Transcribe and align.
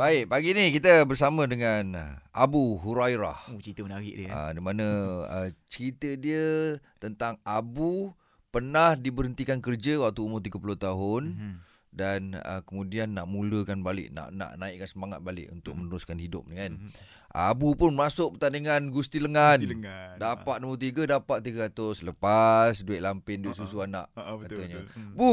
Baik, 0.00 0.32
pagi 0.32 0.56
ni 0.56 0.72
kita 0.72 1.04
bersama 1.04 1.44
dengan 1.44 1.84
uh, 1.92 2.12
Abu 2.32 2.80
Hurairah. 2.80 3.52
Oh, 3.52 3.60
cerita 3.60 3.84
menarik 3.84 4.16
dia. 4.16 4.32
Uh, 4.32 4.50
di 4.56 4.60
mana 4.64 4.86
uh, 5.28 5.48
cerita 5.68 6.08
dia 6.16 6.80
tentang 6.96 7.36
Abu 7.44 8.08
pernah 8.48 8.96
diberhentikan 8.96 9.60
kerja 9.60 10.00
waktu 10.00 10.24
umur 10.24 10.40
30 10.40 10.56
tahun 10.80 11.22
Mhm. 11.36 11.54
dan 11.92 12.20
uh, 12.32 12.64
kemudian 12.64 13.12
nak 13.12 13.28
mulakan 13.28 13.84
balik, 13.84 14.08
nak 14.08 14.32
nak 14.32 14.56
naikkan 14.56 14.88
semangat 14.88 15.20
balik 15.20 15.52
untuk 15.52 15.76
Hmm. 15.76 15.84
meneruskan 15.84 16.16
hidup 16.16 16.48
ni 16.48 16.56
kan. 16.56 16.80
Mhm. 16.80 16.90
Abu 17.30 17.76
pun 17.76 17.92
masuk 17.92 18.40
pertandingan 18.40 18.88
Gusti 18.88 19.20
Lengan. 19.20 19.60
Mesti 19.60 19.68
lengan. 19.68 20.16
Dapat 20.16 20.56
nombor 20.58 20.80
3 20.80 21.04
dapat 21.04 21.44
300 21.44 22.00
lepas 22.00 22.72
duit 22.80 23.04
lampin 23.04 23.44
duit 23.44 23.52
Ha, 23.52 23.60
ha. 23.60 23.68
susu 23.68 23.84
anak. 23.84 24.08
Ha, 24.16 24.20
ha, 24.24 24.32
betul, 24.34 24.64
katanya. 24.64 24.80
betul. 24.80 24.96
Hmm. 24.96 25.12
Bu, 25.12 25.32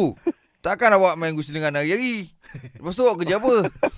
takkan 0.60 0.92
awak 0.92 1.16
main 1.16 1.32
Gusti 1.32 1.56
Lengan 1.56 1.72
hari-hari? 1.74 2.36
Lepas 2.76 2.94
tu 2.94 3.08
awak 3.08 3.24
kerja 3.24 3.40
apa? 3.40 3.56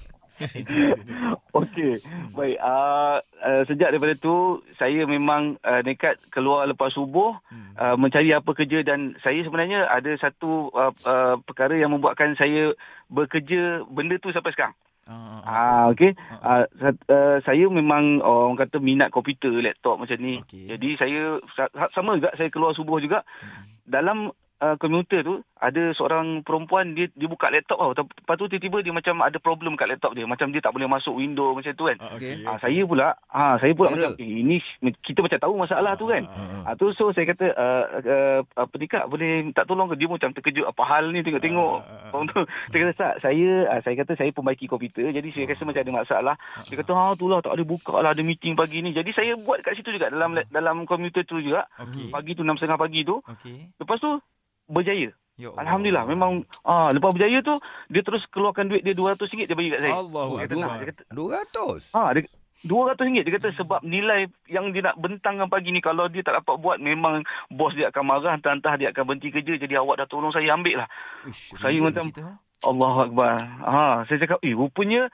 Okey, 1.52 2.00
baik. 2.32 2.58
Uh, 2.58 3.18
uh, 3.40 3.62
sejak 3.66 3.90
daripada 3.90 4.14
tu, 4.16 4.36
saya 4.76 5.04
memang 5.04 5.58
uh, 5.60 5.82
nekat 5.82 6.22
keluar 6.30 6.66
lepas 6.66 6.90
subuh 6.90 7.36
Hmm. 7.50 7.74
uh, 7.76 7.96
mencari 7.96 8.30
apa 8.30 8.52
kerja 8.54 8.82
dan 8.82 9.18
saya 9.20 9.42
sebenarnya 9.42 9.86
ada 9.86 10.14
satu 10.16 10.70
uh, 10.70 10.94
uh, 11.02 11.36
perkara 11.40 11.74
yang 11.74 11.90
membuatkan 11.90 12.34
saya 12.34 12.74
bekerja 13.08 13.82
benda 13.86 14.16
tu 14.16 14.30
sampai 14.30 14.52
sekarang. 14.52 14.76
Ah. 15.04 15.42
Ah, 15.42 15.84
okey. 15.90 16.14
Uh, 16.40 16.70
uh, 17.10 17.38
saya 17.42 17.66
memang 17.66 18.22
orang 18.22 18.54
kata 18.56 18.78
minat 18.78 19.10
komputer, 19.10 19.50
laptop 19.58 19.98
macam 19.98 20.18
ni. 20.18 20.38
Okey. 20.40 20.70
Jadi 20.70 20.90
saya 20.96 21.22
sa- 21.52 21.74
sama 21.90 22.16
juga 22.16 22.30
saya 22.34 22.48
keluar 22.48 22.72
subuh 22.72 23.02
juga 23.02 23.26
Hmm. 23.42 23.66
dalam 23.84 24.18
uh, 24.62 24.76
komputer 24.78 25.26
tu 25.26 25.42
ada 25.60 25.92
seorang 25.92 26.40
perempuan 26.48 26.96
dia 26.96 27.12
dia 27.12 27.28
buka 27.28 27.52
laptop 27.52 27.76
tau. 27.76 27.92
Lepas 27.92 28.36
tu 28.40 28.48
tiba-tiba 28.48 28.80
dia 28.80 28.94
macam 28.96 29.20
ada 29.20 29.36
problem 29.44 29.76
kat 29.76 29.92
laptop 29.92 30.16
dia. 30.16 30.24
Macam 30.24 30.56
dia 30.56 30.64
tak 30.64 30.72
boleh 30.72 30.88
masuk 30.88 31.20
window 31.20 31.52
macam 31.52 31.76
tu 31.76 31.92
kan. 31.92 32.00
Ah, 32.00 32.16
Okey. 32.16 32.32
okey, 32.40 32.48
Ah, 32.48 32.58
saya 32.64 32.82
pula, 32.88 33.08
ah 33.28 33.56
saya 33.60 33.74
pula 33.76 33.92
Viral. 33.92 34.16
macam 34.16 34.24
eh, 34.24 34.40
ini 34.40 34.56
kita 35.04 35.20
macam 35.20 35.40
tahu 35.44 35.54
masalah 35.60 36.00
tu 36.00 36.08
kan. 36.08 36.24
Ah, 36.32 36.64
ah, 36.64 36.72
Ah 36.72 36.74
tu 36.80 36.96
so 36.96 37.12
saya 37.12 37.28
kata 37.28 37.46
uh, 37.52 37.84
uh, 38.00 38.40
apa 38.56 38.76
boleh 39.12 39.52
minta 39.52 39.68
tolong 39.68 39.92
ke 39.92 40.00
dia 40.00 40.08
macam 40.08 40.32
terkejut 40.32 40.64
apa 40.64 40.82
hal 40.88 41.12
ni 41.12 41.20
tengok-tengok. 41.28 41.76
Ah, 41.84 42.08
ah, 42.08 42.16
ah. 42.16 42.24
Tu? 42.24 42.42
Saya 42.72 42.80
kata 42.80 42.94
tak 42.96 43.14
saya 43.20 43.50
uh, 43.68 43.80
saya 43.84 43.96
kata 44.00 44.12
saya 44.16 44.32
pembaiki 44.32 44.66
komputer 44.72 45.12
jadi 45.12 45.28
saya 45.36 45.44
rasa 45.52 45.64
macam 45.68 45.84
ada 45.84 45.94
masalah. 45.94 46.36
Dia 46.72 46.76
kata 46.80 46.92
ha 46.96 47.06
tu 47.20 47.28
lah 47.28 47.44
tak 47.44 47.60
ada 47.60 47.64
buka 47.68 48.00
lah 48.00 48.16
ada 48.16 48.24
meeting 48.24 48.56
pagi 48.56 48.80
ni. 48.80 48.96
Jadi 48.96 49.12
saya 49.12 49.36
buat 49.36 49.60
kat 49.60 49.76
situ 49.76 49.92
juga 49.92 50.08
dalam 50.08 50.40
dalam 50.56 50.88
komputer 50.88 51.28
tu 51.28 51.44
juga. 51.44 51.68
Okey. 51.84 52.16
Pagi 52.16 52.32
tu 52.32 52.48
6.30 52.48 52.80
pagi 52.80 53.02
tu. 53.04 53.20
Okey. 53.28 53.76
Lepas 53.76 54.00
tu 54.00 54.24
berjaya. 54.72 55.12
Ya 55.40 55.48
Allah. 55.50 55.64
Alhamdulillah 55.64 56.04
memang 56.06 56.32
ah 56.62 56.92
lepas 56.92 57.10
berjaya 57.10 57.40
tu 57.40 57.56
dia 57.88 58.04
terus 58.04 58.28
keluarkan 58.28 58.68
duit 58.68 58.84
dia 58.84 58.92
RM200 58.92 59.48
dia 59.48 59.56
bagi 59.56 59.72
kat 59.72 59.80
saya. 59.80 59.94
Allahu 59.96 60.32
Dia 60.36 60.44
kata, 60.44 60.54
Akbar. 60.54 60.76
dia 60.76 60.88
kata, 60.92 61.04
200. 61.10 61.96
Ha, 61.96 62.02
dia, 62.12 62.22
RM200 62.60 63.24
dia 63.24 63.34
kata 63.34 63.50
sebab 63.56 63.80
nilai 63.82 64.20
yang 64.46 64.76
dia 64.76 64.84
nak 64.84 65.00
bentangkan 65.00 65.48
pagi 65.48 65.72
ni 65.72 65.80
kalau 65.80 66.12
dia 66.12 66.20
tak 66.20 66.36
dapat 66.36 66.60
buat 66.60 66.76
memang 66.78 67.24
bos 67.50 67.72
dia 67.72 67.88
akan 67.88 68.04
marah 68.04 68.36
entah-entah 68.36 68.76
dia 68.76 68.92
akan 68.92 69.04
berhenti 69.06 69.32
kerja 69.32 69.56
jadi 69.56 69.80
awak 69.80 70.04
dah 70.04 70.08
tolong 70.08 70.36
saya 70.36 70.52
ambil 70.52 70.84
lah. 70.84 70.88
Uish, 71.24 71.56
Saya 71.56 71.80
macam- 71.80 72.12
ha? 72.20 72.36
Allah 72.60 72.96
Akbar. 73.00 73.34
Ha, 73.64 74.04
saya 74.04 74.20
cakap 74.20 74.44
eh 74.44 74.52
rupanya 74.52 75.08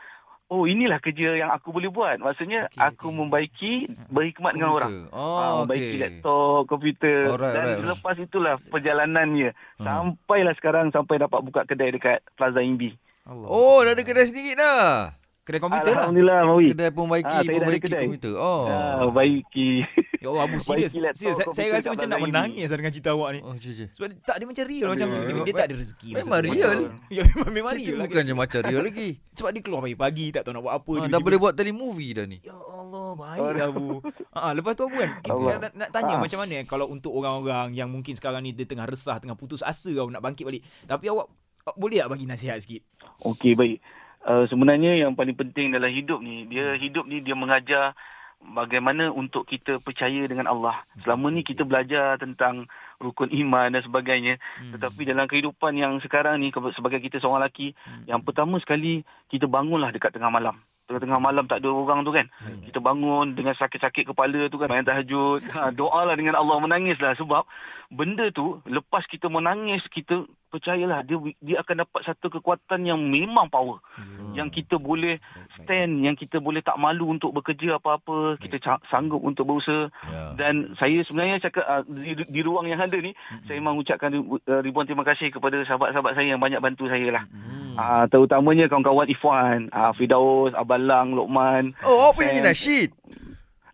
oh 0.48 0.64
inilah 0.64 1.00
kerja 1.00 1.36
yang 1.36 1.50
aku 1.50 1.70
boleh 1.70 1.90
buat. 1.90 2.18
Maksudnya 2.18 2.70
Okey, 2.70 2.80
aku 2.80 3.08
okey. 3.08 3.18
membaiki 3.18 3.74
berhikmat 4.08 4.54
dengan 4.54 4.72
orang. 4.72 4.94
Ha, 5.10 5.18
Oh, 5.18 5.56
membaiki 5.62 5.88
okey. 5.92 6.02
laptop, 6.02 6.62
komputer 6.66 7.20
Alright, 7.28 7.54
dan 7.54 7.66
alright. 7.76 7.90
lepas 7.92 8.16
itulah 8.16 8.56
perjalanannya 8.64 9.50
Hmm. 9.76 9.86
sampailah 9.86 10.54
sekarang 10.56 10.90
sampai 10.90 11.18
dapat 11.18 11.40
buka 11.42 11.66
kedai 11.66 11.92
dekat 11.92 12.22
Plaza 12.34 12.60
Imbi. 12.60 12.94
Allah. 13.26 13.48
Oh, 13.48 13.82
dah 13.82 13.92
ada 13.92 14.02
kedai 14.02 14.26
sendiri 14.26 14.54
dah. 14.54 15.10
Kedai 15.46 15.62
komputer 15.62 15.94
lah. 15.94 16.02
Alhamdulillah 16.04 16.40
Mawi. 16.44 16.66
Kedai 16.74 16.90
pembaiki, 16.90 17.24
Ah, 17.28 17.38
dah 17.38 17.46
ada 17.46 17.54
pembaiki 17.62 17.86
kedai. 17.86 18.02
komputer. 18.04 18.34
Oh. 18.36 18.66
Ha, 18.66 18.78
baiki. 19.08 19.70
Ya 20.18 20.28
Allah, 20.28 20.44
Abu 20.44 20.58
serius. 20.66 20.92
Serius. 20.92 21.16
Saya, 21.16 21.34
saya 21.54 21.68
rasa 21.72 21.88
macam 21.88 22.08
nak 22.10 22.20
menangis 22.20 22.66
lah 22.66 22.78
dengan 22.78 22.92
cerita 22.92 23.10
awak 23.14 23.30
ni. 23.32 23.40
Oh, 23.40 23.54
cie. 23.56 23.86
Sebab 23.88 24.08
dia- 24.10 24.20
tak 24.20 24.36
dia 24.36 24.46
macam 24.46 24.64
real 24.66 24.88
macam 24.90 25.08
Aduh. 25.08 25.22
dia, 25.22 25.44
dia 25.44 25.54
tak 25.54 25.66
ada 25.66 25.76
rezeki. 25.78 26.10
Memang 26.12 26.42
real. 26.42 26.78
Ya 27.16 27.22
memang 27.24 27.52
memang 27.54 27.72
Cerita 27.72 27.86
real 27.86 27.96
lah. 27.96 28.06
bukannya 28.10 28.34
macam 28.36 28.60
real 28.66 28.84
lagi. 28.84 29.10
Sebab 29.32 29.50
dia 29.52 29.62
keluar 29.62 29.82
pagi-pagi 29.82 30.26
tak 30.34 30.42
tahu 30.42 30.54
nak 30.54 30.64
buat 30.66 30.76
apa. 30.76 30.94
Ha, 30.96 31.04
dah 31.08 31.20
boleh 31.20 31.38
buat 31.38 31.54
telemovie 31.54 32.12
dah 32.12 32.26
ni. 32.26 32.38
Ya 32.42 32.56
Allah, 32.58 33.08
baik 33.14 33.62
Abu. 33.64 33.88
Ha, 34.32 34.40
lepas 34.58 34.74
tu 34.74 34.84
Abu 34.84 34.98
kan, 34.98 35.10
kita 35.22 35.40
nak, 35.62 35.72
nak 35.76 35.90
tanya 35.90 36.14
Ah. 36.16 36.20
macam 36.20 36.40
mana 36.40 36.58
kalau 36.66 36.86
untuk 36.88 37.12
orang-orang 37.12 37.72
yang 37.72 37.88
mungkin 37.88 38.14
sekarang 38.14 38.42
ni 38.42 38.52
dia 38.52 38.66
tengah 38.66 38.84
resah, 38.84 39.16
tengah 39.18 39.36
putus 39.36 39.62
asa 39.62 39.88
kau 39.92 40.10
nak 40.10 40.20
bangkit 40.20 40.42
balik. 40.42 40.66
Tapi 40.82 41.06
awak 41.08 41.30
awak 41.62 41.76
boleh 41.76 41.98
tak 42.00 42.10
bagi 42.10 42.26
nasihat 42.26 42.58
sikit? 42.58 42.82
Okey 43.22 43.54
baik. 43.54 43.78
Uh, 44.26 44.50
sebenarnya 44.50 44.98
yang 44.98 45.14
paling 45.14 45.38
penting 45.38 45.70
dalam 45.70 45.94
hidup 45.94 46.18
ni, 46.18 46.50
dia 46.50 46.74
hidup 46.82 47.06
ni 47.06 47.22
dia 47.22 47.38
mengajar 47.38 47.94
bagaimana 48.42 49.10
untuk 49.10 49.48
kita 49.48 49.82
percaya 49.82 50.28
dengan 50.30 50.46
Allah. 50.46 50.86
Selama 51.02 51.34
ni 51.34 51.42
kita 51.42 51.66
belajar 51.66 52.20
tentang 52.22 52.70
rukun 53.02 53.32
iman 53.32 53.74
dan 53.74 53.82
sebagainya. 53.82 54.38
Hmm. 54.60 54.76
Tetapi 54.76 55.02
dalam 55.08 55.26
kehidupan 55.26 55.74
yang 55.78 55.98
sekarang 56.04 56.42
ni 56.42 56.52
sebagai 56.76 57.02
kita 57.02 57.18
seorang 57.22 57.46
lelaki, 57.48 57.74
Hmm. 57.86 58.06
yang 58.06 58.22
pertama 58.22 58.60
sekali 58.62 59.02
kita 59.32 59.50
bangunlah 59.50 59.90
dekat 59.90 60.14
tengah 60.14 60.30
malam. 60.30 60.58
Tengah-tengah 60.86 61.18
malam 61.18 61.50
tak 61.50 61.66
ada 61.66 61.70
orang 61.74 62.06
tu 62.06 62.14
kan. 62.14 62.30
Hmm. 62.46 62.62
Kita 62.70 62.78
bangun 62.78 63.34
dengan 63.34 63.58
sakit-sakit 63.58 64.06
kepala 64.06 64.46
tu 64.54 64.62
kan. 64.62 64.70
Main 64.70 64.86
tahajud. 64.86 65.42
Ha, 65.56 65.74
doalah 65.74 66.14
dengan 66.14 66.38
Allah 66.38 66.62
menangislah. 66.62 67.18
Sebab 67.18 67.42
benda 67.90 68.30
tu 68.30 68.62
lepas 68.70 69.02
kita 69.10 69.26
menangis, 69.26 69.82
kita 69.90 70.30
percayalah 70.56 71.04
dia 71.04 71.20
dia 71.44 71.60
akan 71.60 71.84
dapat 71.84 72.02
satu 72.08 72.32
kekuatan 72.32 72.88
yang 72.88 73.00
memang 73.04 73.52
power. 73.52 73.84
Hmm. 74.00 74.32
Yang 74.32 74.64
kita 74.64 74.80
boleh 74.80 75.20
Baik, 75.20 75.36
baik. 75.36 75.56
stand, 75.68 75.94
yang 76.00 76.16
kita 76.16 76.40
boleh 76.40 76.64
tak 76.64 76.80
malu 76.80 77.12
untuk 77.12 77.36
bekerja 77.36 77.76
apa-apa. 77.76 78.40
Kita 78.40 78.56
sanggup 78.88 79.20
untuk 79.20 79.44
berusaha. 79.44 79.92
Ya. 80.08 80.36
Dan 80.40 80.76
saya 80.80 81.04
sebenarnya 81.04 81.44
cakap 81.44 81.64
uh, 81.68 81.84
di, 81.84 82.16
di 82.24 82.40
ruang 82.40 82.66
yang 82.66 82.80
ada 82.80 82.96
ni, 82.96 83.12
Hmm. 83.26 83.42
saya 83.50 83.58
memang 83.58 83.76
ucapkan 83.76 84.12
uh, 84.14 84.62
ribuan 84.62 84.86
terima 84.86 85.04
kasih 85.04 85.34
kepada 85.34 85.60
sahabat-sahabat 85.66 86.14
saya 86.14 86.36
yang 86.36 86.42
banyak 86.42 86.62
bantu 86.62 86.88
saya 86.88 87.10
lah. 87.12 87.24
Hmm. 87.28 87.74
Ah, 87.76 88.06
terutamanya 88.08 88.72
kawan-kawan 88.72 89.10
Ifwan, 89.10 89.68
ah, 89.74 89.92
Fidaus, 89.92 90.56
Abalang, 90.56 91.12
Lokman. 91.12 91.76
Oh, 91.84 92.16
punya 92.16 92.32
Sam. 92.32 92.38
ni 92.38 92.42
nasyid. 92.46 92.90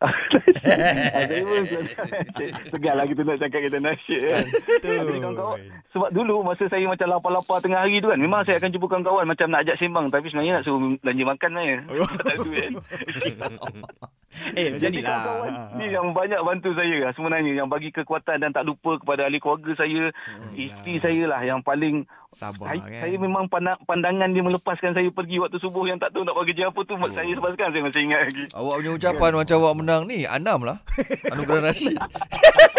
Saya 0.02 1.46
pun 1.50 1.64
segar 2.74 2.98
lah 2.98 3.06
kita 3.06 3.22
nak 3.22 3.38
cakap 3.38 3.62
kita 3.70 3.78
nasyid 3.78 4.22
kan. 4.34 4.46
Kawan-kawan, 4.82 5.58
sebab 5.94 6.10
dulu 6.10 6.42
masa 6.42 6.66
saya 6.66 6.90
macam 6.90 7.06
lapar-lapar 7.06 7.62
tengah 7.62 7.86
hari 7.86 8.02
tu 8.02 8.10
kan, 8.10 8.18
memang 8.18 8.42
saya 8.42 8.58
akan 8.58 8.74
jumpa 8.74 8.90
kawan-kawan 8.90 9.30
macam 9.30 9.48
nak 9.54 9.62
ajak 9.62 9.78
sembang. 9.78 10.10
Tapi 10.10 10.34
sebenarnya 10.34 10.58
nak 10.58 10.66
suruh 10.66 10.98
belanja 10.98 11.24
makan 11.30 11.50
sebenarnya. 11.54 11.78
tak 12.18 12.26
ada 12.26 12.38
duit 12.42 12.68
kan. 13.38 13.54
Eh 14.56 14.72
macam 14.72 14.80
Jadi 14.80 15.00
ni 15.00 15.04
lah. 15.04 15.22
Ha, 15.22 15.34
ha. 15.52 15.76
ni 15.76 15.86
yang 15.92 16.08
banyak 16.16 16.40
bantu 16.40 16.72
saya 16.72 16.98
lah 17.04 17.12
sebenarnya. 17.12 17.52
Yang 17.52 17.68
bagi 17.68 17.90
kekuatan 17.92 18.38
dan 18.40 18.52
tak 18.56 18.64
lupa 18.64 18.96
kepada 18.98 19.28
ahli 19.28 19.44
keluarga 19.44 19.72
saya, 19.76 20.12
Oh, 20.12 20.56
isteri 20.56 20.98
ya. 20.98 21.02
saya 21.04 21.24
lah 21.28 21.42
yang 21.44 21.60
paling 21.60 22.08
Sabar 22.32 22.72
saya, 22.72 22.80
kan. 22.80 23.02
saya 23.04 23.16
memang 23.20 23.44
pandang, 23.52 23.76
pandangan 23.84 24.32
dia 24.32 24.40
melepaskan 24.40 24.96
saya 24.96 25.12
pergi 25.12 25.36
waktu 25.44 25.60
subuh 25.60 25.84
yang 25.84 26.00
tak 26.00 26.16
tahu 26.16 26.24
nak 26.24 26.32
buat 26.32 26.48
kerja 26.48 26.72
apa 26.72 26.80
tu 26.88 26.96
oh. 26.96 27.12
saya 27.12 27.28
sekarang 27.36 27.72
saya 27.76 27.84
masih 27.84 28.02
ingat 28.08 28.22
lagi. 28.24 28.46
Awak 28.56 28.76
punya 28.80 28.92
ucapan 28.96 29.32
macam 29.36 29.56
awak 29.60 29.76
menang 29.76 30.02
ni. 30.08 30.18
Anam 30.24 30.60
lah. 30.64 30.78
Anugerah 31.36 31.62
Rashid. 31.68 32.00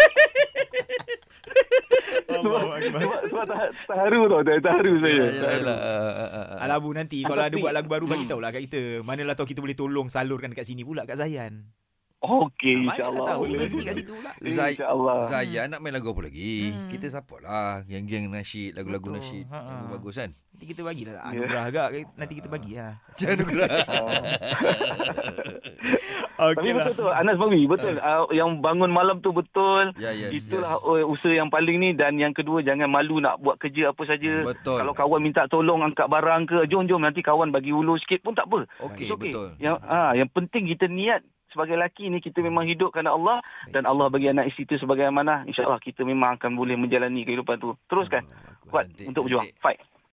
Akbar. 2.55 2.99
sebab 2.99 3.19
sebab 3.25 3.43
tak, 3.45 3.59
terharu 3.85 4.21
tau, 4.25 4.41
tak 4.41 4.55
terharu 4.59 4.93
saya. 4.97 5.13
Yalah, 5.13 5.31
Terharu. 5.33 5.59
yalah. 5.59 5.77
Ah, 5.77 5.89
ah, 5.93 6.11
ah, 6.13 6.45
ah. 6.49 6.57
Alah 6.59 6.77
Bu 6.77 6.89
nanti 6.91 7.19
kalau 7.21 7.39
ada 7.39 7.49
Tapi- 7.49 7.61
buat 7.61 7.73
lagu 7.73 7.87
baru 7.87 8.05
bagi 8.05 8.25
tahu 8.25 8.39
lah 8.39 8.49
kat 8.49 8.61
kita. 8.63 8.81
Manalah 9.01 9.33
tahu 9.33 9.45
kita 9.45 9.59
boleh 9.59 9.73
tolong 9.73 10.07
salurkan 10.07 10.51
kat 10.51 10.63
sini 10.63 10.81
pula 10.81 11.03
kat 11.03 11.15
Zayan. 11.15 11.67
Okey, 12.19 12.79
Mana 12.79 12.87
insyaAllah. 12.89 13.19
lah 13.19 13.29
tahu 13.29 13.41
boleh. 13.43 13.59
rezeki 13.59 13.83
kat 13.83 13.95
situ 13.97 14.11
pula. 14.13 14.31
Zai- 14.41 14.73
InsyaAllah. 14.73 15.17
Zayan 15.27 15.67
nak 15.67 15.79
main 15.79 15.91
lagu 15.91 16.07
apa 16.07 16.23
lagi? 16.23 16.71
Hmm. 16.71 16.87
Kita 16.87 17.05
support 17.09 17.43
lah. 17.43 17.83
Geng-geng 17.83 18.31
nasyid. 18.31 18.71
Lagu-lagu 18.73 19.03
Betul. 19.05 19.19
nasyid. 19.19 19.45
Ha, 19.45 19.59
ha. 19.59 19.73
Lagu 19.83 19.99
bagus 19.99 20.15
kan? 20.17 20.31
Nanti 20.31 20.65
kita 20.65 20.81
bagilah 20.81 21.19
anugerah 21.21 21.63
agak. 21.67 21.87
Nanti 22.15 22.33
kita 22.33 22.47
bagi 22.47 22.71
lah. 22.73 22.95
Macam 22.95 23.27
anugerah. 26.37 26.57
Tapi 26.57 26.69
betul 26.73 26.93
tu, 26.97 27.05
Anas 27.09 27.35
Bawi, 27.37 27.61
betul. 27.69 27.95
Uh, 27.99 28.25
yang 28.33 28.59
bangun 28.59 28.89
malam 28.89 29.21
tu 29.21 29.29
betul. 29.33 29.93
Ya, 29.97 30.11
ya. 30.13 30.29
Itulah 30.33 30.81
uh, 30.81 31.05
usaha 31.05 31.33
yang 31.33 31.53
paling 31.53 31.77
ni 31.79 31.89
dan 31.93 32.17
yang 32.17 32.33
kedua 32.33 32.65
jangan 32.65 32.89
malu 32.89 33.21
nak 33.21 33.41
buat 33.41 33.59
kerja 33.61 33.93
apa 33.93 34.03
saja. 34.05 34.43
Betul. 34.47 34.81
Kalau 34.81 34.93
kawan 34.93 35.21
minta 35.21 35.45
tolong 35.49 35.85
angkat 35.85 36.09
barang 36.09 36.41
ke, 36.49 36.57
jom 36.69 36.89
jom 36.89 37.03
nanti 37.03 37.21
kawan 37.21 37.53
bagi 37.53 37.69
ulur 37.69 37.99
sikit 38.01 38.25
pun 38.25 38.33
tak 38.33 38.49
apa. 38.49 38.65
Okey, 38.91 39.09
It's 39.09 39.13
betul. 39.13 39.49
Yang 39.61 39.75
ah 39.85 40.11
yang 40.17 40.29
penting 40.31 40.69
kita 40.69 40.89
niat 40.89 41.21
sebagai 41.53 41.77
lelaki 41.77 42.09
ni 42.09 42.17
kita 42.17 42.41
memang 42.41 42.65
hidup 42.65 42.89
kerana 42.89 43.13
Allah 43.13 43.37
dan 43.69 43.85
Allah 43.85 44.09
bagi 44.09 44.25
anak 44.25 44.49
isteri 44.49 44.73
tu 44.73 44.81
sebagai 44.81 45.05
amanah. 45.05 45.45
InsyaAllah 45.45 45.77
kita 45.77 46.01
memang 46.01 46.41
akan 46.41 46.57
boleh 46.57 46.73
menjalani 46.73 47.21
kehidupan 47.21 47.61
tu. 47.61 47.77
Teruskan. 47.85 48.25
Kuat 48.73 48.89
untuk 49.05 49.29
berjuang. 49.29 49.45
Fight. 49.61 49.77